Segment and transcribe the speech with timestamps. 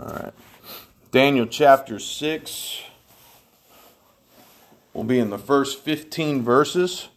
[0.00, 0.32] All right.
[1.10, 2.82] Daniel chapter 6.
[4.94, 7.08] We'll be in the first 15 verses.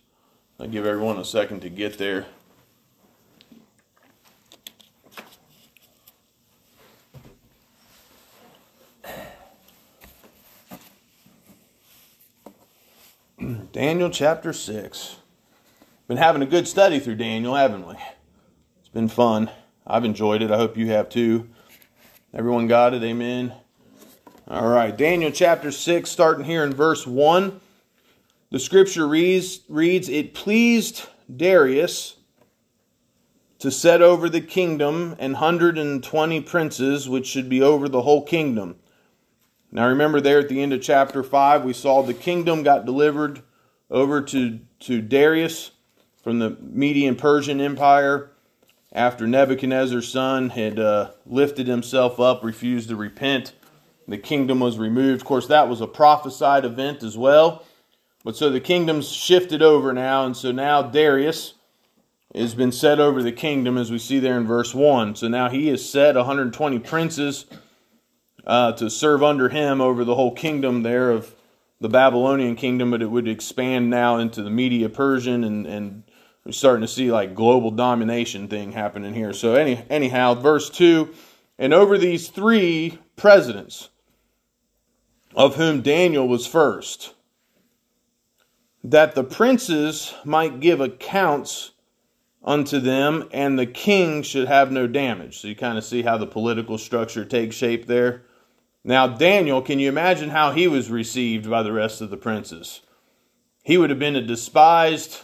[0.60, 2.26] I'll give everyone a second to get there.
[13.72, 15.16] Daniel chapter 6.
[16.10, 17.96] Been having a good study through Daniel, haven't we?
[18.82, 19.50] It's been fun.
[19.88, 20.52] I've enjoyed it.
[20.52, 21.48] I hope you have too.
[22.36, 23.04] Everyone got it?
[23.04, 23.54] Amen.
[24.48, 24.98] All right.
[24.98, 27.62] Daniel chapter 6, starting here in verse 1.
[28.50, 32.16] The scripture reads, reads It pleased Darius
[33.60, 38.02] to set over the kingdom an hundred and twenty princes, which should be over the
[38.02, 38.78] whole kingdom.
[39.72, 43.44] Now remember, there at the end of chapter 5, we saw the kingdom got delivered
[43.92, 45.70] over to, to Darius
[46.24, 48.33] from the Median Persian Empire
[48.94, 53.54] after Nebuchadnezzar's son had uh, lifted himself up, refused to repent.
[54.08, 55.22] The kingdom was removed.
[55.22, 57.66] Of course, that was a prophesied event as well.
[58.24, 61.56] But so the kingdom's shifted over now, and so now Darius
[62.36, 65.16] has been set over the kingdom, as we see there in verse 1.
[65.16, 67.46] So now he has set 120 princes
[68.46, 71.36] uh, to serve under him over the whole kingdom there of
[71.82, 76.04] the Babylonian kingdom, but it would expand now into the Media Persian and, and
[76.46, 79.34] we're starting to see like global domination thing happening here.
[79.34, 81.14] So any, anyhow, verse 2,
[81.58, 83.90] and over these three presidents,
[85.36, 87.14] of whom Daniel was first,
[88.84, 91.72] that the princes might give accounts
[92.44, 95.40] unto them, and the king should have no damage.
[95.40, 98.24] So you kind of see how the political structure takes shape there.
[98.84, 102.82] Now, Daniel, can you imagine how he was received by the rest of the princes?
[103.64, 105.22] He would have been a despised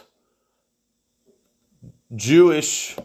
[2.14, 2.96] Jewish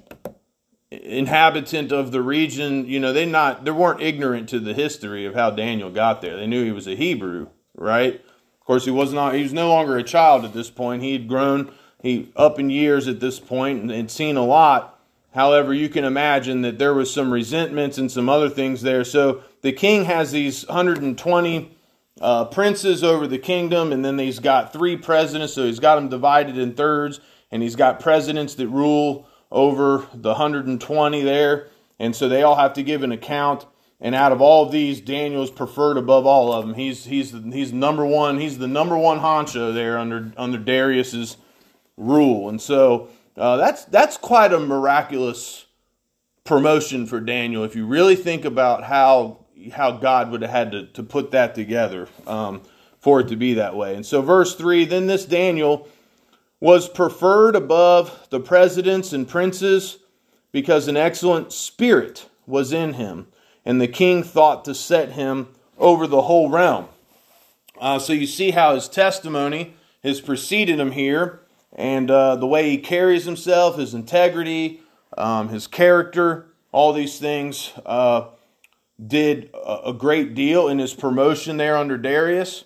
[0.91, 5.35] inhabitant of the region, you know, they not they weren't ignorant to the history of
[5.35, 6.37] how Daniel got there.
[6.37, 8.15] They knew he was a Hebrew, right?
[8.15, 9.35] Of course, he was not.
[9.35, 11.03] He was no longer a child at this point.
[11.03, 14.99] He had grown, he up in years at this point, and had seen a lot.
[15.33, 19.03] However, you can imagine that there was some resentments and some other things there.
[19.03, 21.77] So the king has these 120
[22.21, 25.53] uh, princes over the kingdom, and then he's got three presidents.
[25.53, 27.19] So he's got them divided in thirds
[27.55, 31.69] and he's got presidents that rule over the 120 there.
[31.97, 33.65] And so they all have to give an account.
[34.01, 36.75] And out of all of these, Daniel's preferred above all of them.
[36.75, 38.41] He's he's he's number one.
[38.41, 41.37] He's the number one honcho there under under Darius's
[41.95, 42.49] rule.
[42.49, 43.07] And so
[43.37, 45.65] uh, that's that's quite a miraculous
[46.43, 47.63] promotion for Daniel.
[47.63, 51.55] If you really think about how how God would have had to, to put that
[51.55, 52.63] together um,
[52.99, 53.95] for it to be that way.
[53.95, 55.87] And so verse three, then this Daniel
[56.59, 59.99] was preferred above the presidents and princes
[60.51, 63.27] because an excellent spirit was in him,
[63.65, 66.87] and the king thought to set him over the whole realm.
[67.79, 69.73] Uh, so you see how his testimony
[70.03, 71.41] has preceded him here,
[71.73, 74.81] and uh, the way he carries himself, his integrity,
[75.17, 78.27] um, his character, all these things uh,
[79.05, 82.63] did a great deal in his promotion there under Darius.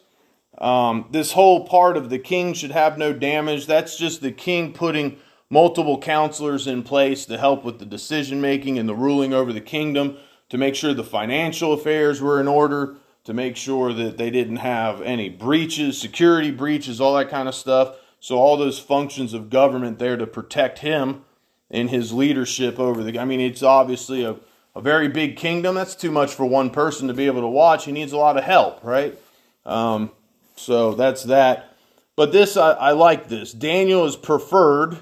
[0.60, 3.66] Um, this whole part of the king should have no damage.
[3.66, 5.18] That's just the king putting
[5.50, 9.62] multiple counselors in place to help with the decision making and the ruling over the
[9.62, 10.18] kingdom,
[10.50, 14.58] to make sure the financial affairs were in order, to make sure that they didn't
[14.58, 17.96] have any breaches, security breaches, all that kind of stuff.
[18.20, 21.24] So, all those functions of government there to protect him
[21.70, 23.18] in his leadership over the.
[23.18, 24.36] I mean, it's obviously a,
[24.76, 25.76] a very big kingdom.
[25.76, 27.86] That's too much for one person to be able to watch.
[27.86, 29.18] He needs a lot of help, right?
[29.66, 30.12] Um,
[30.60, 31.76] so that's that.
[32.16, 33.52] But this, I, I like this.
[33.54, 34.98] Daniel is preferred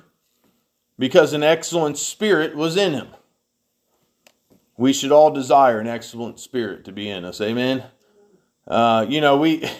[1.00, 3.08] because an excellent spirit was in him.
[4.78, 7.42] We should all desire an excellent spirit to be in us.
[7.42, 7.84] Amen.
[8.68, 9.68] Uh, you know, we.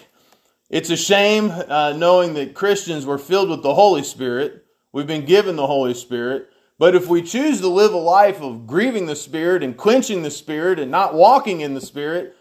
[0.70, 4.66] It's a shame uh, knowing that Christians were filled with the Holy Spirit.
[4.92, 6.50] We've been given the Holy Spirit.
[6.78, 10.30] But if we choose to live a life of grieving the Spirit and quenching the
[10.30, 12.36] Spirit and not walking in the Spirit,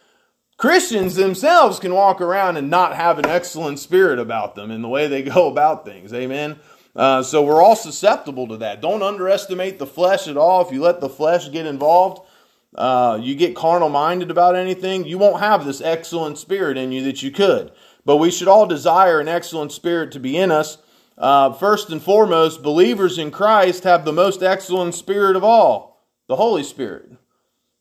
[0.57, 4.87] Christians themselves can walk around and not have an excellent spirit about them in the
[4.87, 6.13] way they go about things.
[6.13, 6.59] Amen.
[6.95, 8.81] Uh, so we're all susceptible to that.
[8.81, 10.65] Don't underestimate the flesh at all.
[10.65, 12.27] If you let the flesh get involved,
[12.73, 17.03] uh, you get carnal minded about anything, you won't have this excellent spirit in you
[17.03, 17.71] that you could.
[18.03, 20.79] But we should all desire an excellent spirit to be in us.
[21.17, 26.35] Uh, first and foremost, believers in Christ have the most excellent spirit of all, the
[26.35, 27.11] Holy Spirit.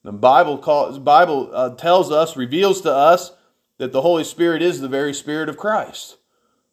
[0.06, 3.32] The Bible calls, Bible uh, tells us, reveals to us
[3.78, 6.18] that the Holy Spirit is the very Spirit of Christ.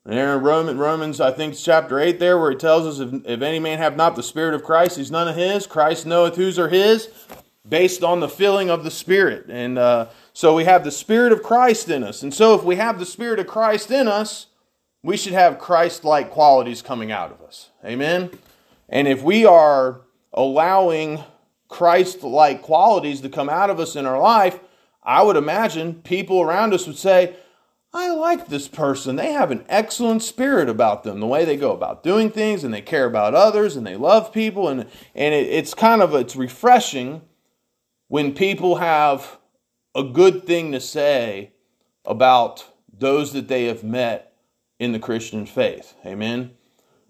[0.06, 3.26] And there in Roman, Romans, I think chapter 8 there, where it tells us if,
[3.26, 5.66] if any man have not the Spirit of Christ, he's none of his.
[5.66, 7.10] Christ knoweth whose are his.
[7.68, 9.48] based on the filling of the Spirit.
[9.50, 12.22] And uh, so we have the Spirit of Christ in us.
[12.22, 14.46] And so if we have the Spirit of Christ in us,
[15.02, 17.72] we should have Christ like qualities coming out of us.
[17.84, 18.30] Amen?
[18.90, 20.02] And if we are
[20.34, 21.24] allowing
[21.74, 24.60] Christ like qualities to come out of us in our life,
[25.02, 27.36] I would imagine people around us would say,
[27.94, 29.16] I like this person.
[29.16, 32.74] They have an excellent spirit about them, the way they go about doing things, and
[32.74, 34.82] they care about others, and they love people, and
[35.14, 37.22] and it, it's kind of it's refreshing
[38.08, 39.38] when people have
[39.94, 41.52] a good thing to say
[42.06, 44.34] about those that they have met
[44.80, 45.94] in the Christian faith.
[46.06, 46.52] Amen.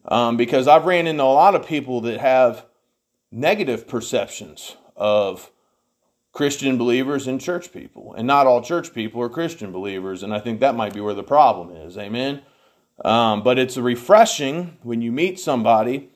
[0.05, 2.65] Um, because I've ran into a lot of people that have
[3.33, 5.51] negative perceptions of
[6.31, 8.13] Christian believers and church people.
[8.13, 10.23] And not all church people are Christian believers.
[10.23, 11.97] And I think that might be where the problem is.
[11.97, 12.41] Amen.
[13.03, 16.09] Um, but it's refreshing when you meet somebody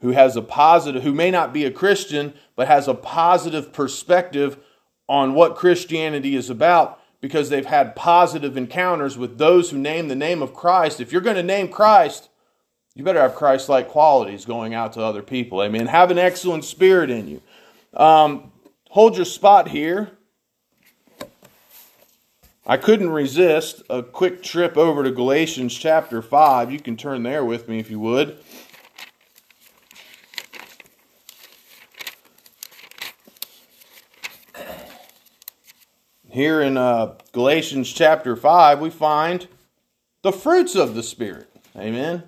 [0.00, 4.58] who has a positive, who may not be a Christian, but has a positive perspective
[5.08, 10.16] on what Christianity is about because they've had positive encounters with those who name the
[10.16, 11.00] name of Christ.
[11.00, 12.28] If you're going to name Christ,
[12.94, 15.62] you better have Christ like qualities going out to other people.
[15.62, 15.86] Amen.
[15.86, 17.42] Have an excellent spirit in you.
[17.94, 18.52] Um,
[18.90, 20.18] hold your spot here.
[22.66, 26.70] I couldn't resist a quick trip over to Galatians chapter 5.
[26.70, 28.38] You can turn there with me if you would.
[36.30, 39.48] Here in uh, Galatians chapter 5, we find
[40.22, 41.50] the fruits of the Spirit.
[41.76, 42.22] Amen.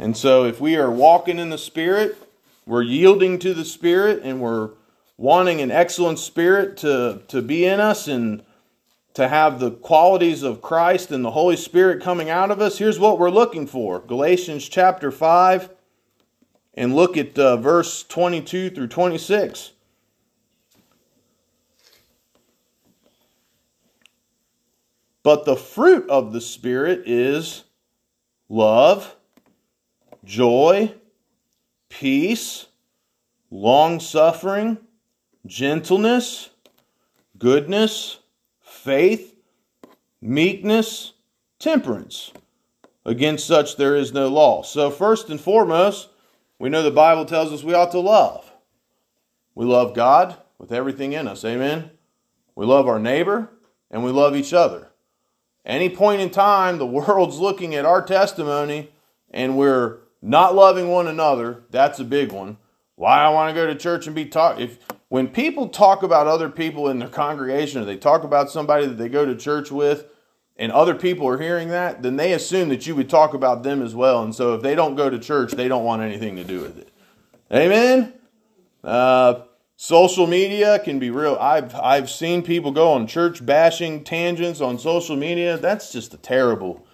[0.00, 2.16] And so, if we are walking in the Spirit,
[2.64, 4.70] we're yielding to the Spirit, and we're
[5.18, 8.42] wanting an excellent spirit to, to be in us and
[9.12, 12.98] to have the qualities of Christ and the Holy Spirit coming out of us, here's
[12.98, 15.68] what we're looking for Galatians chapter 5,
[16.72, 19.72] and look at uh, verse 22 through 26.
[25.22, 27.64] But the fruit of the Spirit is
[28.48, 29.16] love,
[30.30, 30.94] joy,
[31.88, 32.66] peace,
[33.50, 34.78] long suffering
[35.44, 36.50] gentleness,
[37.36, 38.18] goodness,
[38.60, 39.34] faith,
[40.20, 41.14] meekness,
[41.58, 42.32] temperance.
[43.04, 44.62] Against such there is no law.
[44.62, 46.10] So, first and foremost,
[46.58, 48.52] we know the Bible tells us we ought to love.
[49.56, 51.44] We love God with everything in us.
[51.44, 51.90] Amen.
[52.54, 53.50] We love our neighbor
[53.90, 54.90] and we love each other.
[55.64, 58.92] Any point in time, the world's looking at our testimony
[59.30, 61.62] and we're not loving one another.
[61.70, 62.58] That's a big one.
[62.96, 64.60] Why I want to go to church and be taught.
[64.60, 64.78] If
[65.08, 68.98] when people talk about other people in their congregation or they talk about somebody that
[68.98, 70.06] they go to church with
[70.56, 73.82] and other people are hearing that, then they assume that you would talk about them
[73.82, 74.22] as well.
[74.22, 76.78] And so if they don't go to church, they don't want anything to do with
[76.78, 76.90] it.
[77.52, 78.12] Amen?
[78.84, 79.40] Uh,
[79.76, 81.38] social media can be real.
[81.40, 85.56] I've, I've seen people go on church bashing tangents on social media.
[85.56, 86.86] That's just a terrible,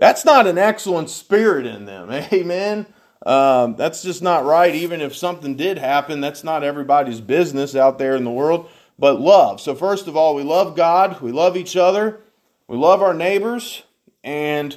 [0.00, 2.10] that's not an excellent spirit in them.
[2.32, 2.86] Amen?
[3.24, 4.74] Um, that's just not right.
[4.74, 8.68] Even if something did happen, that's not everybody's business out there in the world.
[8.98, 9.60] But love.
[9.60, 12.20] So, first of all, we love God, we love each other,
[12.66, 13.82] we love our neighbors,
[14.24, 14.76] and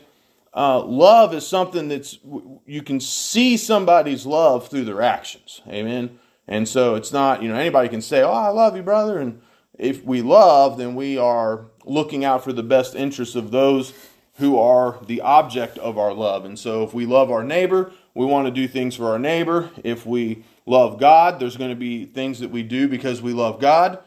[0.54, 2.20] uh, love is something that's
[2.66, 5.62] you can see somebody's love through their actions.
[5.68, 6.20] Amen.
[6.48, 9.20] And so it's not, you know, anybody can say, Oh, I love you, brother.
[9.20, 9.42] And
[9.78, 13.94] if we love, then we are looking out for the best interests of those
[14.38, 16.46] who are the object of our love.
[16.46, 19.70] And so if we love our neighbor, we want to do things for our neighbor.
[19.84, 23.60] If we love God, there's going to be things that we do because we love
[23.60, 24.00] God.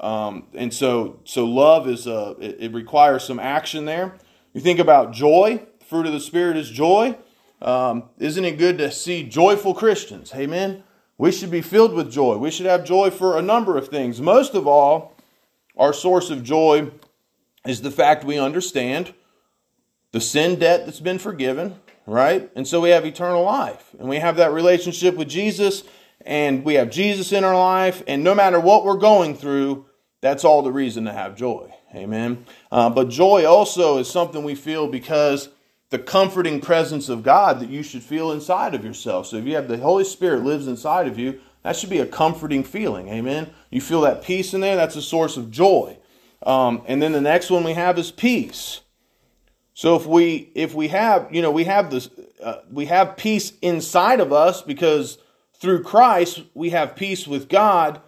[0.00, 4.14] Um, and so, so love is a, it, it, requires some action there.
[4.52, 5.62] You think about joy.
[5.86, 7.16] Fruit of the Spirit is joy.
[7.62, 10.32] Um, isn't it good to see joyful Christians?
[10.34, 10.82] Amen.
[11.16, 12.36] We should be filled with joy.
[12.36, 14.20] We should have joy for a number of things.
[14.20, 15.14] Most of all,
[15.76, 16.90] our source of joy
[17.66, 19.14] is the fact we understand
[20.14, 21.74] the sin debt that's been forgiven,
[22.06, 22.48] right?
[22.54, 23.90] And so we have eternal life.
[23.98, 25.82] And we have that relationship with Jesus,
[26.24, 28.00] and we have Jesus in our life.
[28.06, 29.86] And no matter what we're going through,
[30.20, 31.74] that's all the reason to have joy.
[31.96, 32.46] Amen.
[32.70, 35.48] Uh, but joy also is something we feel because
[35.90, 39.26] the comforting presence of God that you should feel inside of yourself.
[39.26, 42.06] So if you have the Holy Spirit lives inside of you, that should be a
[42.06, 43.08] comforting feeling.
[43.08, 43.50] Amen.
[43.68, 45.98] You feel that peace in there, that's a source of joy.
[46.44, 48.80] Um, and then the next one we have is peace.
[49.74, 52.08] So if we if we have you know we have this
[52.42, 55.18] uh, we have peace inside of us because
[55.58, 58.00] through Christ we have peace with God.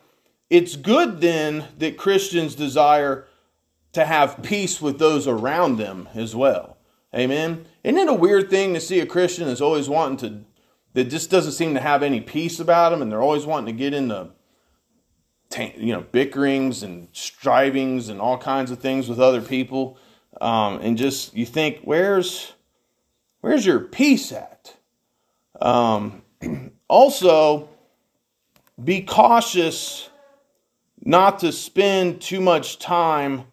[0.48, 3.26] It's good then that Christians desire
[3.92, 6.76] to have peace with those around them as well.
[7.14, 7.66] Amen.
[7.82, 10.44] Isn't it a weird thing to see a Christian that's always wanting to
[10.92, 13.78] that just doesn't seem to have any peace about them and they're always wanting to
[13.78, 14.30] get into
[15.76, 19.98] you know, bickerings and strivings and all kinds of things with other people.
[20.40, 22.52] Um, and just you think, where's
[23.40, 24.76] where's your peace at?
[25.60, 26.22] Um,
[26.88, 27.68] also,
[28.82, 30.10] be cautious
[31.02, 33.44] not to spend too much time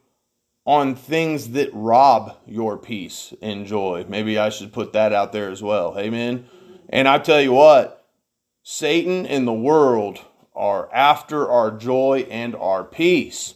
[0.66, 4.06] on things that rob your peace and joy.
[4.08, 5.98] Maybe I should put that out there as well.
[6.00, 6.48] Amen.
[6.90, 8.06] And I tell you what,
[8.64, 10.20] Satan and the world
[10.56, 13.56] are after our joy and our peace.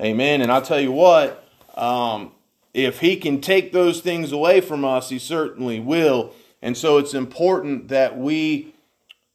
[0.00, 0.40] Amen.
[0.40, 2.32] And I tell you what, um,
[2.84, 6.32] if he can take those things away from us, he certainly will.
[6.62, 8.72] And so it's important that we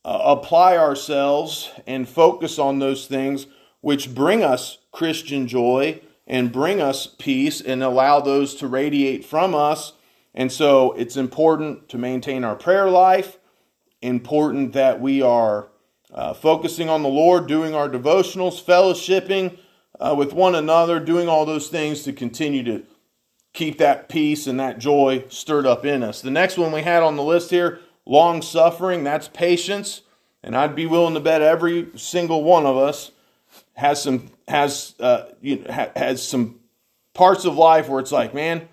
[0.06, 3.48] uh, apply ourselves and focus on those things
[3.82, 9.54] which bring us Christian joy and bring us peace and allow those to radiate from
[9.54, 9.92] us.
[10.34, 13.38] And so it's important to maintain our prayer life,
[14.02, 15.68] important that we are
[16.14, 19.58] uh, focusing on the Lord, doing our devotionals, fellowshipping
[20.00, 22.84] uh, with one another, doing all those things to continue to
[23.54, 26.22] keep that peace and that joy stirred up in us.
[26.22, 30.02] The next one we had on the list here, long suffering, that's patience.
[30.44, 33.12] And I'd be willing to bet every single one of us
[33.76, 36.60] has some has uh, you know, ha- has some
[37.14, 38.68] parts of life where it's like, man,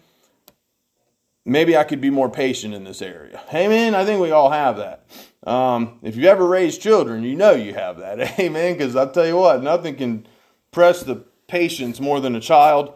[1.44, 3.40] maybe I could be more patient in this area.
[3.52, 5.06] Man, I think we all have that.
[5.46, 8.38] Um, if you ever raised children, you know you have that.
[8.40, 8.74] Amen.
[8.74, 10.26] Because I tell you what, nothing can
[10.72, 12.94] press the patience more than a child.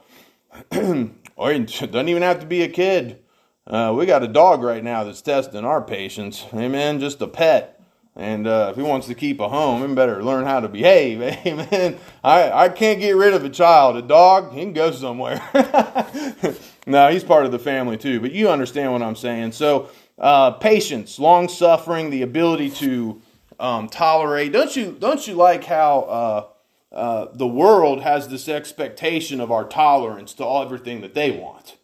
[1.37, 3.21] or it doesn't even have to be a kid.
[3.67, 6.45] Uh, we got a dog right now that's testing our patience.
[6.53, 7.01] Amen.
[7.01, 7.81] Just a pet.
[8.17, 11.21] And uh, if he wants to keep a home, he better learn how to behave.
[11.47, 11.99] Amen.
[12.23, 13.97] I, I can't get rid of a child.
[13.97, 15.43] A dog, he can go somewhere.
[16.87, 18.21] no, he's part of the family too.
[18.21, 19.53] But you understand what I'm saying.
[19.53, 19.89] So,
[20.19, 23.21] uh, patience, long suffering, the ability to
[23.59, 24.53] um, tolerate.
[24.53, 26.54] Don't you don't you like how
[26.95, 31.77] uh, the world has this expectation of our tolerance to all everything that they want,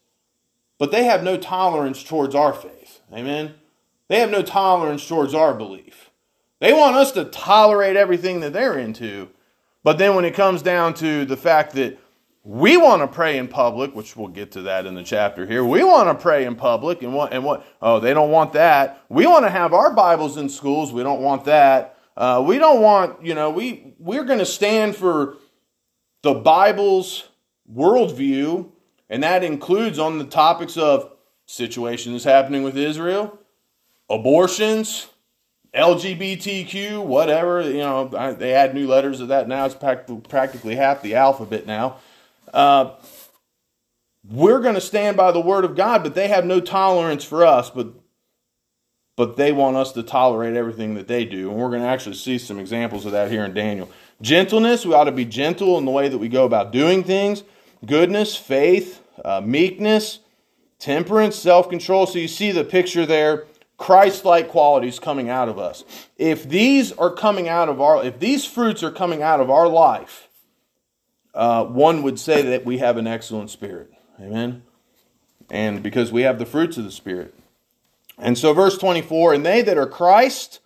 [0.79, 3.00] but they have no tolerance towards our faith.
[3.12, 3.55] Amen.
[4.09, 6.11] They have no tolerance towards our belief.
[6.61, 9.31] They want us to tolerate everything that they're into.
[9.83, 11.99] But then when it comes down to the fact that
[12.43, 15.62] we want to pray in public, which we'll get to that in the chapter here.
[15.64, 19.02] We want to pray in public and what and what oh, they don't want that.
[19.09, 20.93] We want to have our Bibles in schools.
[20.93, 21.99] We don't want that.
[22.17, 25.37] Uh, we don't want, you know, we we're going to stand for
[26.23, 27.29] the Bible's
[27.73, 28.71] worldview,
[29.09, 31.12] and that includes on the topics of
[31.47, 33.38] situations happening with Israel,
[34.09, 35.09] abortions,
[35.75, 39.67] LGBTQ, whatever, you know, they add new letters of that now.
[39.67, 41.99] It's practically half the alphabet now.
[42.52, 42.95] Uh,
[44.29, 47.47] we're going to stand by the word of God, but they have no tolerance for
[47.47, 47.88] us, but
[49.17, 51.50] but they want us to tolerate everything that they do.
[51.50, 53.90] And we're going to actually see some examples of that here in Daniel.
[54.23, 57.43] Gentleness, we ought to be gentle in the way that we go about doing things.
[57.85, 60.21] Goodness, faith, uh, meekness,
[60.79, 62.07] temperance, self control.
[62.07, 63.47] So you see the picture there
[63.81, 65.85] Christ like qualities coming out of us.
[66.19, 69.69] If these are coming out of our, if these fruits are coming out of our
[69.69, 70.29] life,
[71.33, 73.90] uh, one would say that we have an excellent spirit.
[74.21, 74.64] Amen.
[75.50, 77.35] And because we have the fruits of the Spirit.
[78.20, 80.60] And so, verse 24, and they that are Christ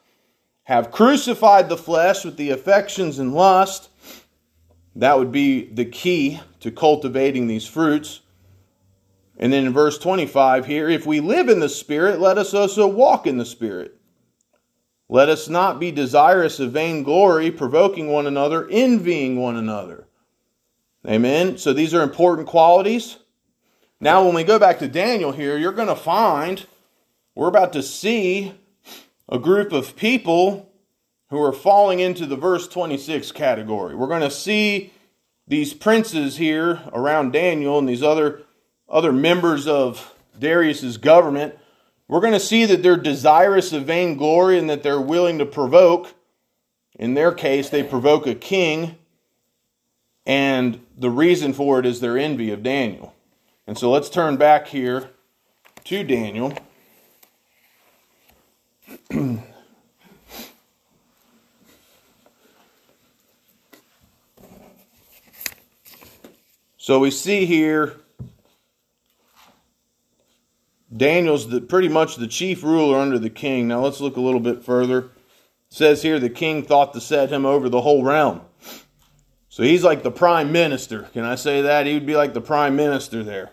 [0.64, 3.88] have crucified the flesh with the affections and lust.
[4.96, 8.20] That would be the key to cultivating these fruits.
[9.36, 12.86] And then in verse 25 here, if we live in the Spirit, let us also
[12.86, 13.96] walk in the Spirit.
[15.08, 20.08] Let us not be desirous of vainglory, provoking one another, envying one another.
[21.06, 21.58] Amen.
[21.58, 23.18] So these are important qualities.
[24.00, 26.64] Now, when we go back to Daniel here, you're going to find
[27.34, 28.54] we're about to see
[29.28, 30.70] a group of people
[31.30, 33.94] who are falling into the verse 26 category.
[33.94, 34.92] We're going to see
[35.46, 38.42] these princes here around Daniel and these other
[38.88, 41.58] other members of Darius's government,
[42.08, 46.14] we're going to see that they're desirous of vainglory and that they're willing to provoke.
[46.96, 48.96] In their case, they provoke a king,
[50.26, 53.14] and the reason for it is their envy of Daniel.
[53.66, 55.10] And so let's turn back here
[55.84, 56.56] to Daniel.
[66.76, 67.96] So we see here
[70.96, 73.66] Daniel's the, pretty much the chief ruler under the king.
[73.66, 74.98] Now let's look a little bit further.
[74.98, 75.10] It
[75.70, 78.42] says here the king thought to set him over the whole realm.
[79.48, 81.04] So he's like the prime minister.
[81.12, 81.86] Can I say that?
[81.86, 83.52] He would be like the prime minister there.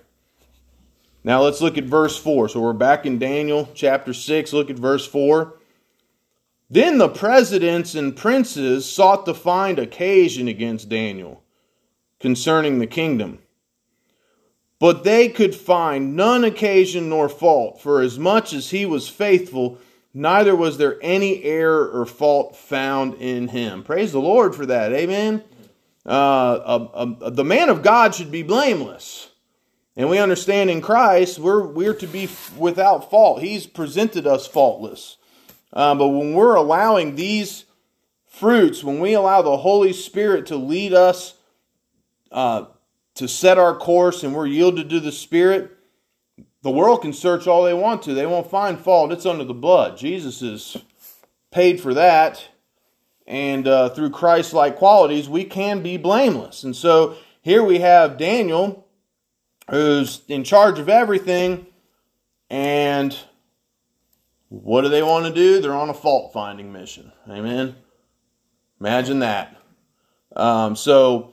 [1.24, 2.50] Now let's look at verse 4.
[2.50, 4.54] So we're back in Daniel chapter 6.
[4.54, 5.58] Look at verse 4.
[6.72, 11.44] Then the presidents and princes sought to find occasion against Daniel
[12.22, 13.40] concerning the kingdom.
[14.80, 19.80] But they could find none occasion nor fault, for as much as he was faithful,
[20.14, 23.84] neither was there any error or fault found in him.
[23.84, 24.94] Praise the Lord for that.
[24.94, 25.44] Amen.
[26.06, 29.30] Uh, the man of God should be blameless.
[29.98, 33.42] And we understand in Christ we're, we're to be without fault.
[33.42, 35.18] He's presented us faultless.
[35.74, 37.66] Uh, but when we're allowing these
[38.28, 41.36] fruits, when we allow the Holy Spirit to lead us
[42.32, 42.66] uh,
[43.16, 45.72] to set our course and we're yielded to the Spirit,
[46.62, 48.14] the world can search all they want to.
[48.14, 49.12] They won't find fault.
[49.12, 49.98] It's under the blood.
[49.98, 50.78] Jesus has
[51.52, 52.48] paid for that.
[53.28, 56.64] And uh, through Christ like qualities, we can be blameless.
[56.64, 58.88] And so here we have Daniel,
[59.70, 61.66] who's in charge of everything.
[62.50, 63.18] And
[64.52, 65.62] what do they want to do?
[65.62, 67.14] They're on a fault finding mission.
[67.30, 67.74] Amen.
[68.82, 69.56] Imagine that.
[70.36, 71.32] Um, so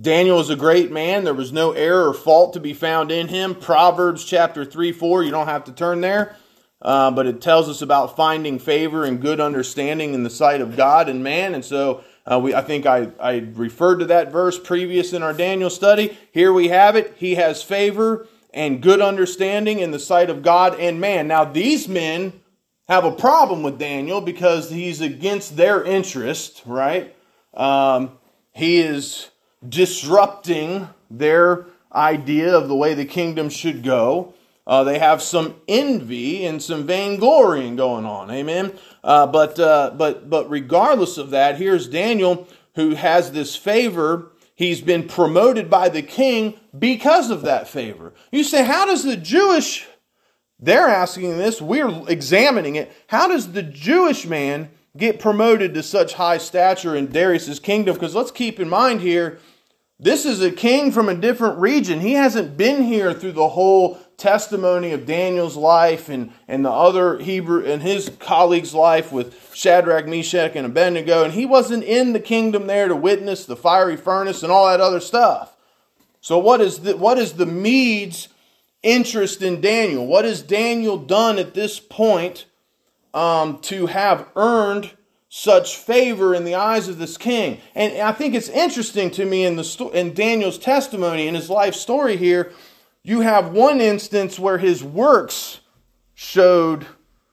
[0.00, 1.24] Daniel is a great man.
[1.24, 3.56] There was no error or fault to be found in him.
[3.56, 6.36] Proverbs chapter 3 4, you don't have to turn there,
[6.80, 10.76] uh, but it tells us about finding favor and good understanding in the sight of
[10.76, 11.54] God and man.
[11.56, 15.34] And so uh, we, I think I, I referred to that verse previous in our
[15.34, 16.16] Daniel study.
[16.30, 17.14] Here we have it.
[17.16, 21.28] He has favor and good understanding in the sight of God and man.
[21.28, 22.32] Now, these men
[22.88, 27.14] have a problem with Daniel because he's against their interest, right?
[27.54, 28.18] Um,
[28.52, 29.30] he is
[29.66, 34.34] disrupting their idea of the way the kingdom should go.
[34.66, 38.72] Uh, they have some envy and some vainglorying going on, amen.
[39.02, 44.80] Uh, but uh, but but regardless of that, here's Daniel who has this favor He's
[44.80, 48.12] been promoted by the king because of that favor.
[48.30, 49.86] You say, how does the Jewish,
[50.58, 52.92] they're asking this, we're examining it.
[53.08, 57.94] How does the Jewish man get promoted to such high stature in Darius's kingdom?
[57.94, 59.38] Because let's keep in mind here,
[59.98, 62.00] this is a king from a different region.
[62.00, 67.18] He hasn't been here through the whole testimony of Daniel's life and, and the other
[67.18, 72.20] Hebrew and his colleagues' life with Shadrach, Meshach, and Abednego, and he wasn't in the
[72.20, 75.56] kingdom there to witness the fiery furnace and all that other stuff.
[76.20, 78.28] So what is the, what is the Medes'
[78.84, 80.06] interest in Daniel?
[80.06, 82.46] What has Daniel done at this point
[83.12, 84.92] um, to have earned
[85.28, 87.60] such favor in the eyes of this king?
[87.74, 91.74] And I think it's interesting to me in the in Daniel's testimony in his life
[91.74, 92.52] story here
[93.04, 95.60] you have one instance where his works
[96.14, 96.86] showed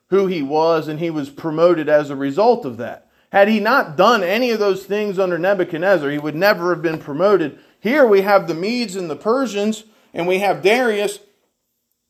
[0.10, 3.08] who he was and he was promoted as a result of that.
[3.32, 6.98] Had he not done any of those things under Nebuchadnezzar, he would never have been
[6.98, 7.60] promoted.
[7.80, 11.20] Here we have the Medes and the Persians, and we have Darius,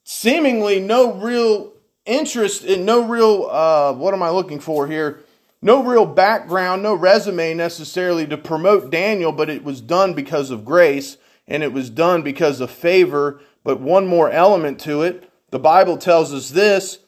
[0.05, 1.73] seemingly no real
[2.05, 5.19] interest in no real, uh, what am I looking for here?
[5.61, 10.63] No real background, no resume necessarily to promote Daniel, but it was done because of
[10.63, 11.17] grace
[11.49, 15.97] and it was done because of favor but one more element to it the Bible
[15.97, 16.99] tells us this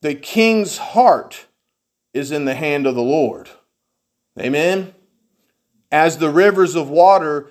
[0.00, 1.46] the king's heart
[2.12, 3.48] is in the hand of the Lord.
[4.38, 4.94] Amen.
[5.90, 7.50] As the rivers of water,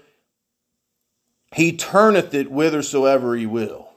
[1.53, 3.89] he turneth it whithersoever he will.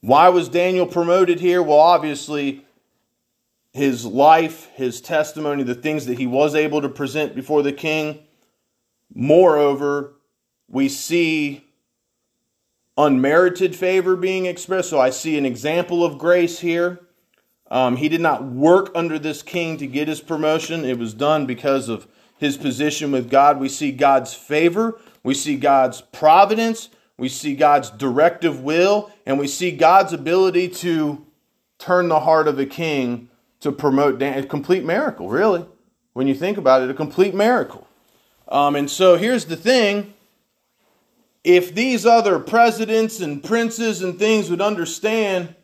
[0.00, 1.62] Why was Daniel promoted here?
[1.62, 2.66] Well, obviously,
[3.72, 8.20] his life, his testimony, the things that he was able to present before the king.
[9.14, 10.14] Moreover,
[10.68, 11.63] we see
[12.96, 14.90] unmerited favor being expressed.
[14.90, 17.00] So I see an example of grace here.
[17.70, 21.46] Um, he did not work under this king to get his promotion, it was done
[21.46, 22.06] because of
[22.38, 23.58] his position with God.
[23.58, 29.48] We see God's favor, we see God's providence, we see God's directive will, and we
[29.48, 31.24] see God's ability to
[31.78, 33.28] turn the heart of a king
[33.60, 35.64] to promote Dan- a complete miracle, really.
[36.12, 37.86] When you think about it, a complete miracle.
[38.46, 40.14] Um, and so here's the thing
[41.44, 45.54] if these other presidents and princes and things would understand,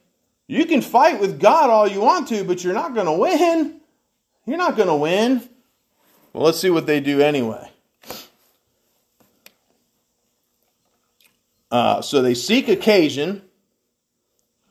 [0.46, 3.80] you can fight with God all you want to, but you're not going to win.
[4.44, 5.48] You're not going to win.
[6.32, 7.70] Well, let's see what they do anyway.
[11.70, 13.42] Uh, so they seek occasion.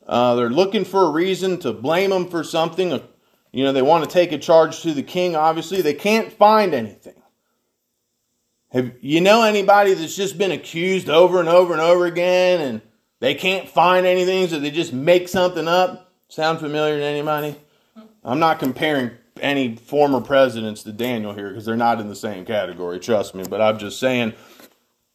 [0.05, 3.01] Uh, they're looking for a reason to blame him for something.
[3.51, 5.81] You know, they want to take a charge to the king, obviously.
[5.81, 7.18] They can't find anything.
[8.71, 12.81] Have you know anybody that's just been accused over and over and over again and
[13.19, 16.11] they can't find anything, so they just make something up?
[16.29, 17.55] Sound familiar to anybody?
[18.23, 22.45] I'm not comparing any former presidents to Daniel here because they're not in the same
[22.45, 24.33] category, trust me, but I'm just saying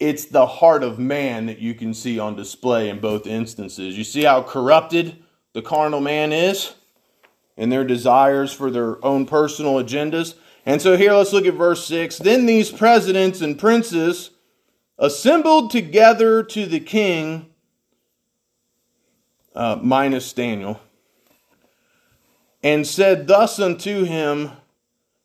[0.01, 3.97] it's the heart of man that you can see on display in both instances.
[3.97, 6.75] You see how corrupted the carnal man is?
[7.57, 10.35] and their desires for their own personal agendas.
[10.67, 12.19] And so here let's look at verse 6.
[12.19, 14.31] Then these presidents and princes
[14.99, 17.47] assembled together to the king,
[19.55, 20.81] uh, minus Daniel,
[22.63, 24.53] and said thus unto him,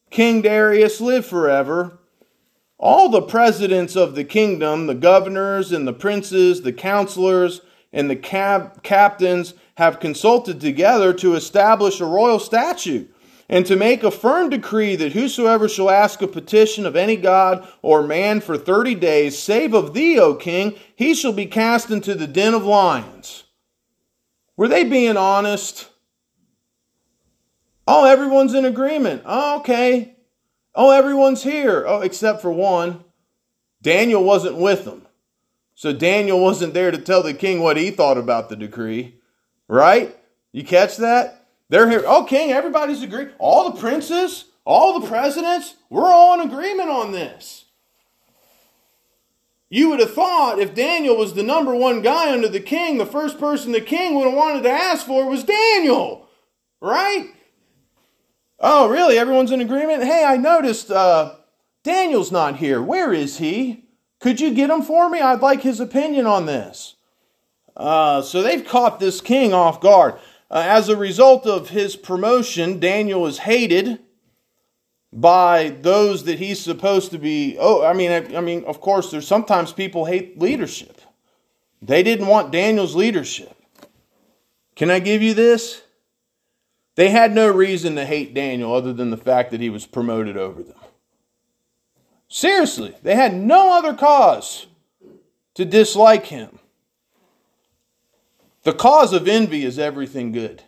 [0.09, 1.99] King Darius, live forever.
[2.77, 7.61] All the presidents of the kingdom, the governors and the princes, the counselors,
[7.93, 13.13] and the cap- captains have consulted together to establish a royal statute
[13.49, 17.67] and to make a firm decree that whosoever shall ask a petition of any god
[17.81, 22.13] or man for thirty days, save of thee, O king, he shall be cast into
[22.13, 23.45] the den of lions.
[24.55, 25.89] Were they being honest?
[27.87, 29.23] Oh, everyone's in agreement.
[29.25, 30.15] Oh, okay.
[30.75, 31.83] Oh, everyone's here.
[31.87, 33.03] Oh, except for one.
[33.81, 35.07] Daniel wasn't with them.
[35.73, 39.15] So Daniel wasn't there to tell the king what he thought about the decree.
[39.67, 40.15] Right?
[40.51, 41.38] You catch that?
[41.69, 42.03] They're here.
[42.05, 43.31] Oh, king, everybody's agreed.
[43.37, 47.65] All the princes, all the presidents, we're all in agreement on this.
[49.69, 53.05] You would have thought if Daniel was the number one guy under the king, the
[53.05, 56.27] first person the king would have wanted to ask for was Daniel.
[56.81, 57.29] Right?
[58.59, 59.19] Oh, really?
[59.19, 60.03] Everyone's in agreement?
[60.03, 61.35] Hey, I noticed uh,
[61.83, 62.81] Daniel's not here.
[62.81, 63.85] Where is he?
[64.19, 65.21] Could you get him for me?
[65.21, 66.95] I'd like his opinion on this.
[67.77, 70.15] Uh, so they've caught this king off guard.
[70.51, 73.99] Uh, as a result of his promotion, Daniel is hated
[75.11, 77.57] by those that he's supposed to be.
[77.59, 81.01] Oh, I mean, I, I mean, of course, there's sometimes people hate leadership.
[81.81, 83.55] They didn't want Daniel's leadership.
[84.75, 85.81] Can I give you this?
[86.95, 90.35] They had no reason to hate Daniel other than the fact that he was promoted
[90.35, 90.75] over them.
[92.27, 94.67] Seriously, they had no other cause
[95.55, 96.59] to dislike him.
[98.63, 100.63] The cause of envy is everything good.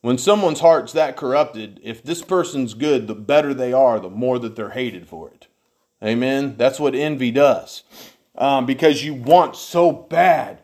[0.00, 4.40] When someone's heart's that corrupted, if this person's good, the better they are, the more
[4.40, 5.46] that they're hated for it.
[6.02, 6.56] Amen?
[6.56, 7.84] That's what envy does.
[8.34, 10.60] Um, because you want so bad,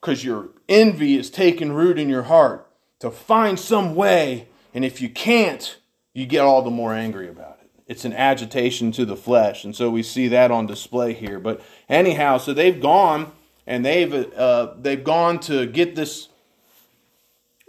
[0.00, 5.00] because your envy is taking root in your heart to find some way, and if
[5.00, 5.78] you can't,
[6.12, 7.70] you get all the more angry about it.
[7.86, 11.38] It's an agitation to the flesh, and so we see that on display here.
[11.38, 13.32] But anyhow, so they've gone
[13.66, 16.28] and they've uh, they've gone to get this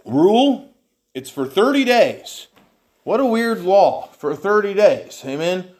[0.04, 0.70] rule.
[1.14, 2.48] It's for 30 days.
[3.04, 5.22] What a weird law for 30 days.
[5.24, 5.70] Amen.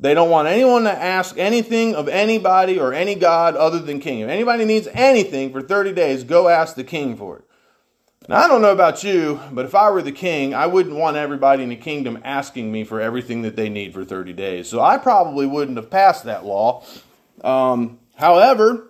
[0.00, 4.20] They don't want anyone to ask anything of anybody or any God other than king.
[4.20, 7.44] If anybody needs anything for 30 days, go ask the king for it.
[8.28, 11.16] Now, I don't know about you, but if I were the king, I wouldn't want
[11.16, 14.68] everybody in the kingdom asking me for everything that they need for 30 days.
[14.68, 16.84] So I probably wouldn't have passed that law.
[17.42, 18.87] Um, however,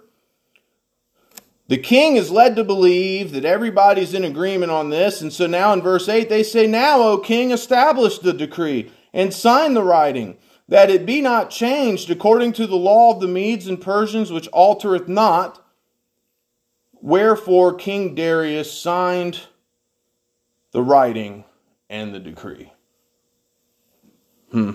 [1.69, 5.21] the king is led to believe that everybody's in agreement on this.
[5.21, 9.33] And so now in verse 8, they say, Now, O king, establish the decree and
[9.33, 13.67] sign the writing, that it be not changed according to the law of the Medes
[13.67, 15.63] and Persians, which altereth not
[17.01, 19.41] Wherefore King Darius signed
[20.73, 21.45] the writing
[21.89, 22.73] and the decree.
[24.51, 24.73] Hmm.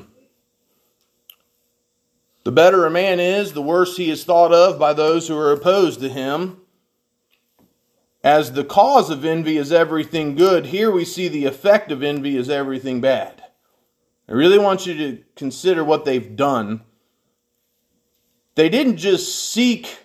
[2.44, 5.52] The better a man is, the worse he is thought of by those who are
[5.52, 6.63] opposed to him.
[8.24, 12.38] As the cause of envy is everything good, here we see the effect of envy
[12.38, 13.44] is everything bad.
[14.30, 16.82] I really want you to consider what they've done.
[18.56, 19.98] They didn't just seek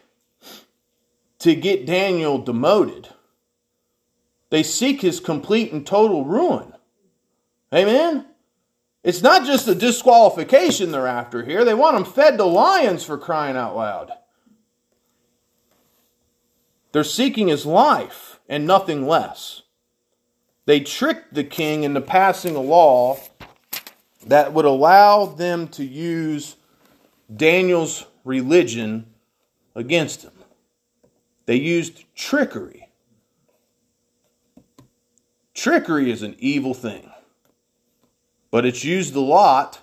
[1.38, 3.08] to get Daniel demoted.
[4.50, 6.72] They seek his complete and total ruin.
[7.72, 8.26] Amen?
[9.04, 11.64] It's not just a disqualification they're after here.
[11.64, 14.10] They want him fed to lions for crying out loud.
[16.92, 19.62] They're seeking his life and nothing less.
[20.64, 23.18] They tricked the king into passing a law
[24.26, 26.56] that would allow them to use
[27.34, 29.06] Daniel's religion
[29.74, 30.32] against him.
[31.46, 32.88] They used trickery.
[35.54, 37.10] Trickery is an evil thing,
[38.50, 39.80] but it's used a lot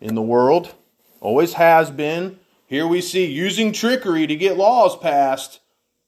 [0.00, 0.74] in the world,
[1.20, 2.38] always has been.
[2.66, 5.60] Here we see using trickery to get laws passed.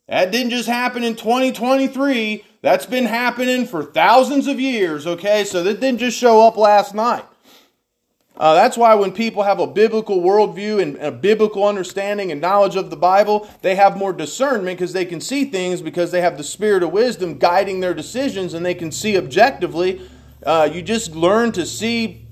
[0.09, 2.45] That didn't just happen in 2023.
[2.62, 5.45] That's been happening for thousands of years, okay?
[5.45, 7.25] So that didn't just show up last night.
[8.37, 12.77] Uh, that's why when people have a biblical worldview and a biblical understanding and knowledge
[12.77, 16.37] of the Bible, they have more discernment because they can see things because they have
[16.37, 20.03] the spirit of wisdom guiding their decisions and they can see objectively.
[20.45, 22.27] Uh, you just learn to see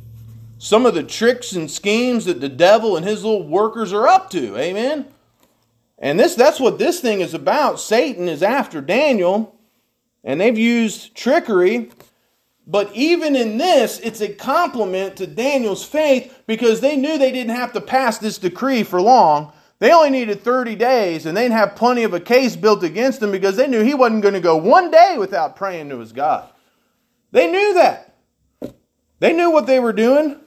[0.59, 4.29] some of the tricks and schemes that the devil and his little workers are up
[4.31, 4.57] to.
[4.59, 5.07] Amen.
[6.05, 7.81] And this that's what this thing is about.
[7.81, 9.59] Satan is after Daniel,
[10.23, 11.91] and they've used trickery
[12.67, 17.57] But even in this, it's a compliment to Daniel's faith because they knew they didn't
[17.57, 19.53] have to pass this decree for long.
[19.81, 23.31] They only needed 30 days and they'd have plenty of a case built against him
[23.31, 26.49] because they knew he wasn't going to go one day without praying to his God.
[27.33, 28.15] They knew that.
[29.21, 30.41] They knew what they were doing.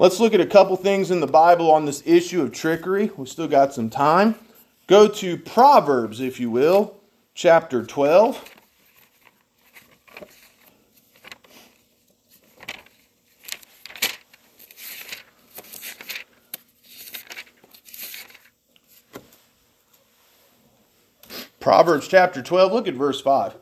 [0.00, 3.10] Let's look at a couple things in the Bible on this issue of trickery.
[3.16, 4.36] We've still got some time.
[4.86, 6.96] Go to Proverbs, if you will,
[7.34, 8.54] chapter 12.
[21.58, 23.56] Proverbs chapter 12, look at verse 5.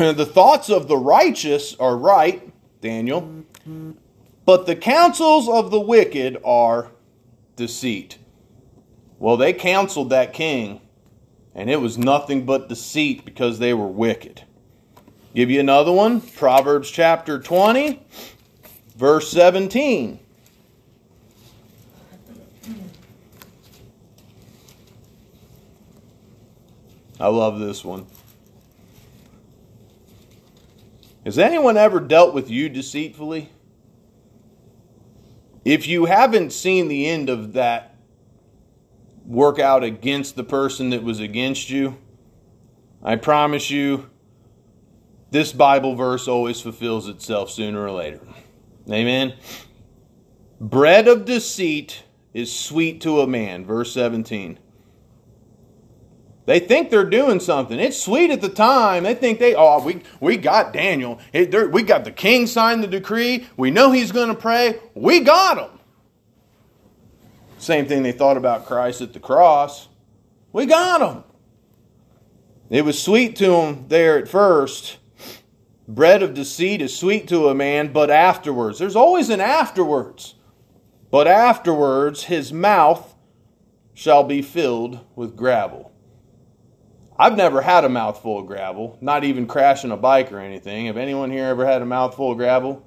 [0.14, 3.44] the thoughts of the righteous are right, Daniel,
[4.46, 6.90] but the counsels of the wicked are
[7.54, 8.16] deceit.
[9.18, 10.80] Well, they counseled that king,
[11.54, 14.44] and it was nothing but deceit because they were wicked.
[15.34, 18.02] Give you another one Proverbs chapter 20,
[18.96, 20.18] verse 17.
[27.20, 28.06] I love this one.
[31.30, 33.50] Has anyone ever dealt with you deceitfully?
[35.64, 37.94] If you haven't seen the end of that
[39.24, 41.96] work out against the person that was against you,
[43.00, 44.10] I promise you,
[45.30, 48.18] this Bible verse always fulfills itself sooner or later.
[48.90, 49.34] Amen.
[50.60, 52.02] Bread of deceit
[52.34, 53.64] is sweet to a man.
[53.64, 54.58] Verse 17.
[56.46, 57.78] They think they're doing something.
[57.78, 59.04] It's sweet at the time.
[59.04, 61.20] They think they, oh, we, we got Daniel.
[61.32, 63.46] It, we got the king signed the decree.
[63.56, 64.80] We know he's going to pray.
[64.94, 65.78] We got him.
[67.58, 69.88] Same thing they thought about Christ at the cross.
[70.52, 71.24] We got him.
[72.70, 74.98] It was sweet to him there at first.
[75.86, 80.36] Bread of deceit is sweet to a man, but afterwards, there's always an afterwards.
[81.10, 83.14] But afterwards, his mouth
[83.92, 85.89] shall be filled with gravel.
[87.20, 90.86] I've never had a mouthful of gravel, not even crashing a bike or anything.
[90.86, 92.82] Have anyone here ever had a mouthful of gravel?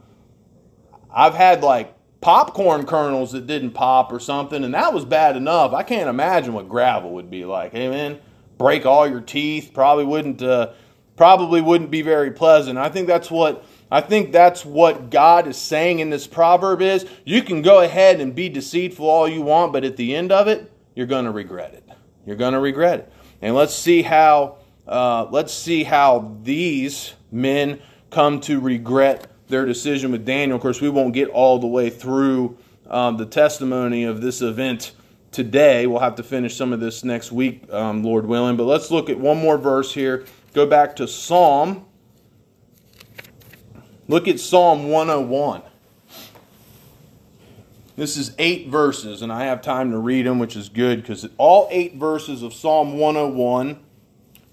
[1.13, 5.71] I've had like popcorn kernels that didn't pop or something, and that was bad enough.
[5.71, 7.73] I can't imagine what gravel would be like.
[7.73, 8.19] Hey Amen.
[8.57, 9.69] Break all your teeth.
[9.71, 10.41] Probably wouldn't.
[10.41, 10.71] Uh,
[11.15, 12.79] probably wouldn't be very pleasant.
[12.79, 17.05] I think that's what I think that's what God is saying in this proverb is
[17.23, 20.47] you can go ahead and be deceitful all you want, but at the end of
[20.47, 21.87] it, you're going to regret it.
[22.25, 23.13] You're going to regret it.
[23.43, 24.55] And let's see how
[24.87, 30.55] uh, let's see how these men come to regret their decision with Daniel.
[30.55, 32.57] Of course, we won't get all the way through
[32.89, 34.93] um, the testimony of this event
[35.33, 35.87] today.
[35.87, 38.55] We'll have to finish some of this next week, um, Lord willing.
[38.55, 40.23] But let's look at one more verse here.
[40.53, 41.85] Go back to Psalm.
[44.07, 45.63] Look at Psalm 101.
[47.95, 51.27] This is eight verses, and I have time to read them, which is good because
[51.37, 53.79] all eight verses of Psalm 101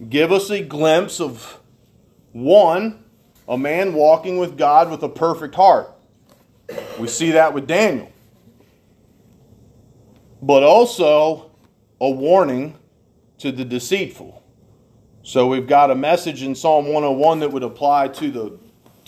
[0.09, 1.59] give us a glimpse of
[2.33, 3.03] one,
[3.48, 5.90] a man walking with God with a perfect heart.
[6.98, 8.12] We see that with Daniel.
[10.42, 11.50] But also
[11.98, 12.76] a warning
[13.38, 14.42] to the deceitful.
[15.22, 18.59] So we've got a message in Psalm 101 that would apply to the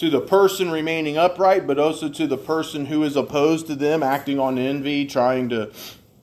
[0.03, 4.03] to the person remaining upright, but also to the person who is opposed to them,
[4.03, 5.71] acting on envy, trying to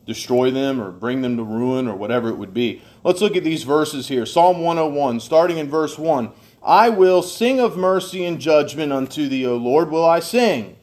[0.04, 2.82] destroy them or bring them to ruin or whatever it would be.
[3.04, 4.26] Let's look at these verses here.
[4.26, 6.30] Psalm 101, starting in verse 1.
[6.62, 10.76] I will sing of mercy and judgment unto thee, O Lord, will I sing.